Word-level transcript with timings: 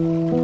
嗯 0.00 0.39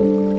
Thank 0.00 0.29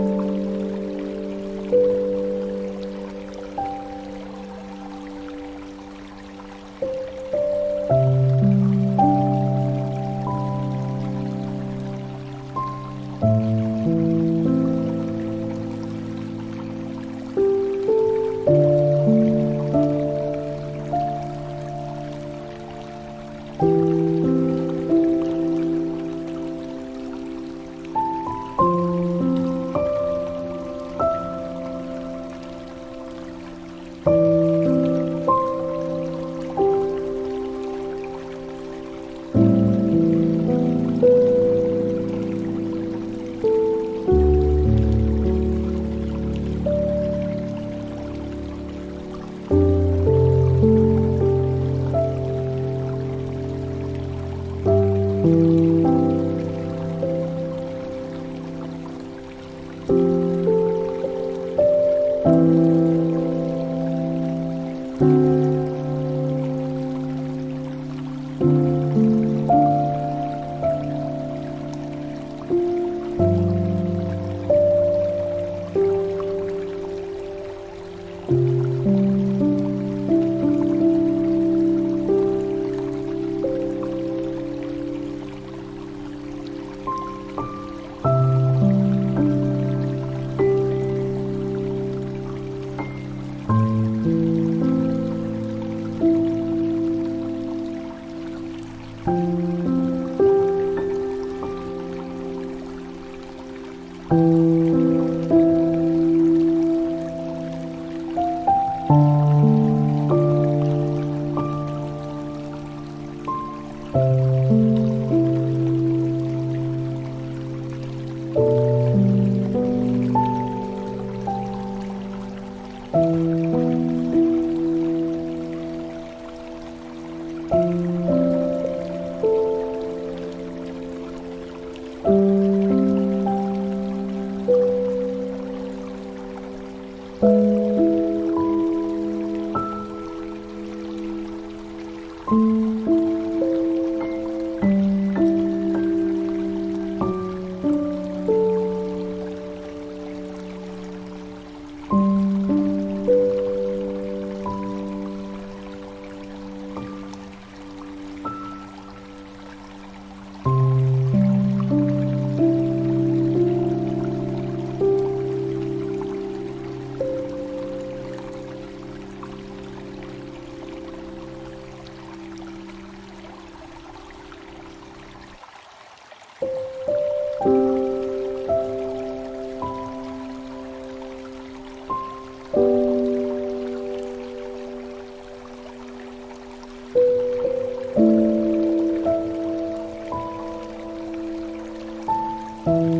嗯。 192.65 192.90